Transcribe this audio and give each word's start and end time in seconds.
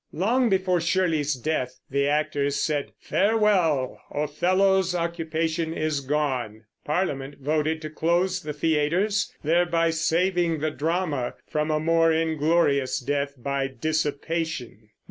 Long 0.13 0.49
before 0.49 0.81
Shirley's 0.81 1.35
death 1.35 1.79
the 1.91 2.07
actors 2.07 2.55
said, 2.55 2.91
"Farewell! 2.99 4.01
Othello's 4.09 4.95
occupation's 4.95 5.99
gone." 5.99 6.63
Parliament 6.83 7.35
voted 7.39 7.83
to 7.83 7.91
close 7.91 8.41
the 8.41 8.51
theaters, 8.51 9.31
thereby 9.43 9.91
saving 9.91 10.57
the 10.57 10.71
drama 10.71 11.35
from 11.47 11.69
a 11.69 11.79
more 11.79 12.11
inglorious 12.11 12.99
death 12.99 13.35
by 13.37 13.67
dissipation. 13.67 14.89